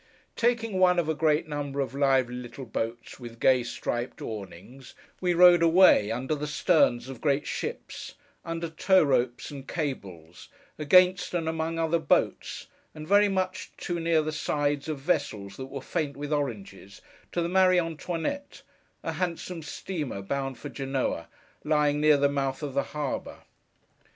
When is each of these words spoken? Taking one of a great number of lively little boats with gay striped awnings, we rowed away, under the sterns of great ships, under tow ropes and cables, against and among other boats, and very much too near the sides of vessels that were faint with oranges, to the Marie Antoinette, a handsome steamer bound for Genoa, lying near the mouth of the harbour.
Taking 0.35 0.79
one 0.79 0.97
of 0.97 1.07
a 1.09 1.13
great 1.13 1.47
number 1.47 1.79
of 1.79 1.93
lively 1.93 2.33
little 2.33 2.65
boats 2.65 3.19
with 3.19 3.39
gay 3.39 3.61
striped 3.61 4.19
awnings, 4.19 4.95
we 5.19 5.35
rowed 5.35 5.61
away, 5.61 6.09
under 6.09 6.33
the 6.33 6.47
sterns 6.47 7.07
of 7.07 7.21
great 7.21 7.45
ships, 7.45 8.15
under 8.43 8.67
tow 8.67 9.03
ropes 9.03 9.51
and 9.51 9.67
cables, 9.67 10.49
against 10.79 11.35
and 11.35 11.47
among 11.47 11.77
other 11.77 11.99
boats, 11.99 12.65
and 12.95 13.07
very 13.07 13.29
much 13.29 13.73
too 13.77 13.99
near 13.99 14.23
the 14.23 14.31
sides 14.31 14.89
of 14.89 14.97
vessels 14.97 15.55
that 15.57 15.67
were 15.67 15.81
faint 15.83 16.17
with 16.17 16.33
oranges, 16.33 17.03
to 17.31 17.39
the 17.39 17.47
Marie 17.47 17.77
Antoinette, 17.77 18.63
a 19.03 19.11
handsome 19.11 19.61
steamer 19.61 20.23
bound 20.23 20.57
for 20.57 20.69
Genoa, 20.69 21.27
lying 21.63 22.01
near 22.01 22.17
the 22.17 22.27
mouth 22.27 22.63
of 22.63 22.73
the 22.73 22.83
harbour. 22.97 23.41